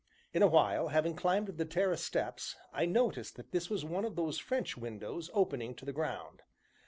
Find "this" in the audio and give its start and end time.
3.51-3.69